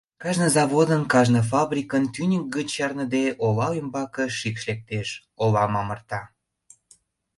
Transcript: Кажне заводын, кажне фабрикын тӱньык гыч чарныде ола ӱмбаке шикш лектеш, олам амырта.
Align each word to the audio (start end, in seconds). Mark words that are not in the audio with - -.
Кажне 0.21 0.47
заводын, 0.55 1.01
кажне 1.13 1.41
фабрикын 1.51 2.03
тӱньык 2.13 2.45
гыч 2.55 2.67
чарныде 2.75 3.23
ола 3.45 3.67
ӱмбаке 3.79 4.25
шикш 4.37 4.63
лектеш, 4.69 5.07
олам 5.43 5.73
амырта. 5.81 6.21